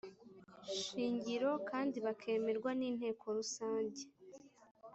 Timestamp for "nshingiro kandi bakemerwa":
0.75-2.69